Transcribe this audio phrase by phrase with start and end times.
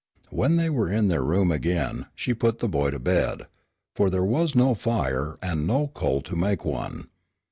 [0.31, 3.43] When they were in their room again she put the boy to bed,
[3.95, 7.05] for there was no fire and no coal to make one.